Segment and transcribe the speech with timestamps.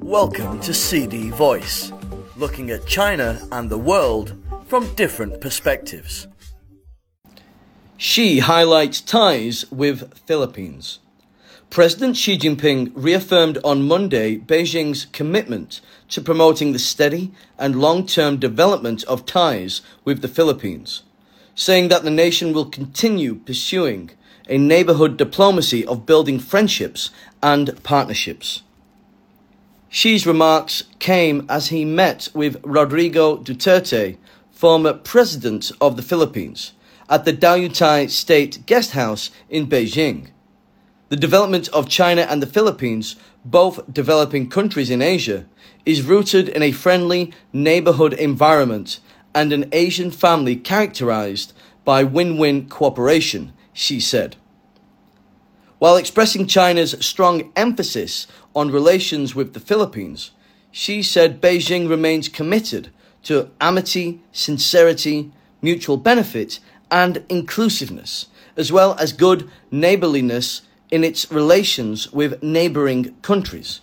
[0.00, 1.92] Welcome to CD Voice,
[2.36, 6.28] looking at China and the world from different perspectives.
[7.96, 11.00] Xi highlights ties with Philippines.
[11.70, 18.38] President Xi Jinping reaffirmed on Monday Beijing's commitment to promoting the steady and long term
[18.38, 21.02] development of ties with the Philippines,
[21.54, 24.10] saying that the nation will continue pursuing
[24.48, 27.10] a neighborhood diplomacy of building friendships
[27.42, 28.62] and partnerships.
[29.90, 34.16] Xi's remarks came as he met with Rodrigo Duterte,
[34.50, 36.72] former president of the Philippines,
[37.08, 40.28] at the Diaoyutai State Guest House in Beijing.
[41.10, 45.46] The development of China and the Philippines, both developing countries in Asia,
[45.86, 49.00] is rooted in a friendly neighborhood environment
[49.34, 51.52] and an Asian family characterized
[51.84, 54.36] by win-win cooperation, Xi said.
[55.78, 60.30] While expressing China's strong emphasis on relations with the Philippines,
[60.72, 62.90] Xi said Beijing remains committed
[63.24, 68.26] to amity, sincerity, mutual benefit, and inclusiveness,
[68.56, 73.80] as well as good neighborliness in its relations with neighboring countries.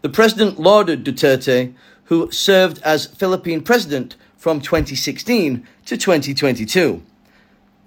[0.00, 7.02] The president lauded Duterte, who served as Philippine president from 2016 to 2022,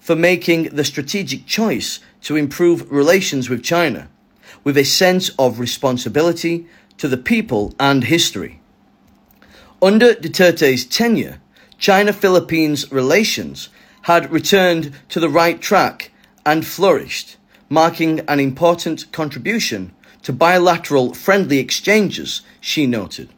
[0.05, 4.07] for making the strategic choice to improve relations with China
[4.63, 6.67] with a sense of responsibility
[6.99, 8.61] to the people and history.
[9.81, 11.41] Under Duterte's tenure,
[11.79, 13.69] China Philippines relations
[14.03, 16.11] had returned to the right track
[16.45, 23.29] and flourished, marking an important contribution to bilateral friendly exchanges, Xi noted.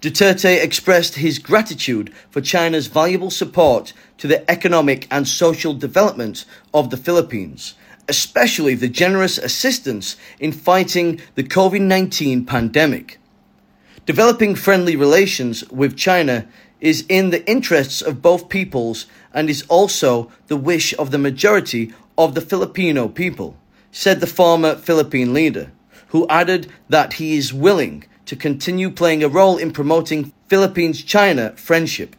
[0.00, 6.90] Duterte expressed his gratitude for China's valuable support to the economic and social development of
[6.90, 7.74] the Philippines
[8.08, 13.18] especially the generous assistance in fighting the COVID 19 pandemic.
[14.04, 16.46] Developing friendly relations with China
[16.80, 21.92] is in the interests of both peoples and is also the wish of the majority
[22.16, 23.56] of the Filipino people,
[23.90, 25.72] said the former Philippine leader,
[26.08, 31.52] who added that he is willing to continue playing a role in promoting Philippines China
[31.56, 32.14] friendship.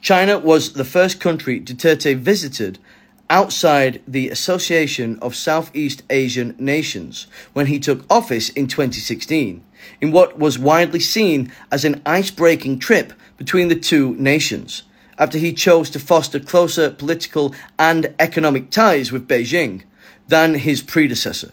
[0.00, 2.78] China was the first country Duterte visited
[3.30, 9.62] outside the Association of Southeast Asian Nations when he took office in 2016,
[10.00, 14.84] in what was widely seen as an ice-breaking trip between the two nations,
[15.18, 19.82] after he chose to foster closer political and economic ties with Beijing
[20.28, 21.52] than his predecessor.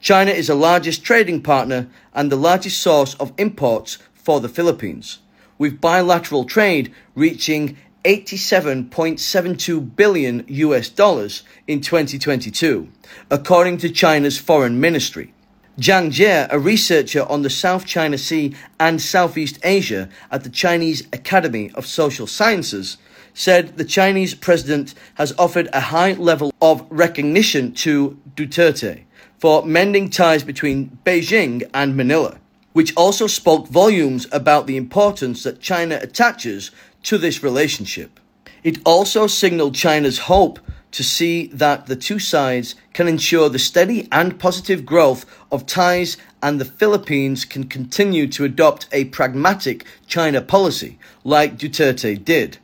[0.00, 5.18] China is the largest trading partner and the largest source of imports for the Philippines,
[5.58, 12.88] with bilateral trade reaching 87.72 billion US dollars in 2022,
[13.30, 15.34] according to China's foreign ministry.
[15.78, 21.06] Zhang Jie, a researcher on the South China Sea and Southeast Asia at the Chinese
[21.12, 22.96] Academy of Social Sciences,
[23.34, 29.04] said the Chinese president has offered a high level of recognition to Duterte
[29.40, 32.38] for mending ties between Beijing and Manila,
[32.74, 36.70] which also spoke volumes about the importance that China attaches
[37.04, 38.20] to this relationship.
[38.62, 44.08] It also signaled China's hope to see that the two sides can ensure the steady
[44.12, 50.42] and positive growth of ties and the Philippines can continue to adopt a pragmatic China
[50.42, 52.58] policy like Duterte did.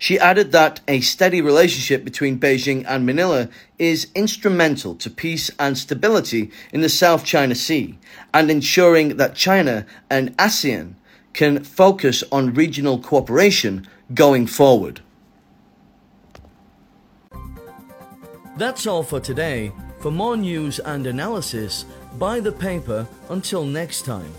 [0.00, 5.76] She added that a steady relationship between Beijing and Manila is instrumental to peace and
[5.76, 7.98] stability in the South China Sea
[8.32, 10.94] and ensuring that China and ASEAN
[11.34, 15.02] can focus on regional cooperation going forward.
[18.56, 19.70] That's all for today.
[20.00, 21.84] For more news and analysis,
[22.18, 24.32] buy the paper until next time.